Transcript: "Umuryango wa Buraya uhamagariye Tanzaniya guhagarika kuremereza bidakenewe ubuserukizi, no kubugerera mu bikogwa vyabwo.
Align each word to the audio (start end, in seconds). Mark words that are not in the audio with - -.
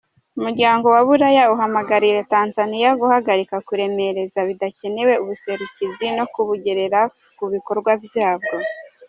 "Umuryango 0.37 0.85
wa 0.95 1.01
Buraya 1.07 1.43
uhamagariye 1.53 2.19
Tanzaniya 2.33 2.89
guhagarika 3.01 3.55
kuremereza 3.67 4.39
bidakenewe 4.49 5.13
ubuserukizi, 5.23 6.05
no 6.17 6.25
kubugerera 6.33 7.01
mu 7.37 7.47
bikogwa 7.53 7.91
vyabwo. 8.03 8.55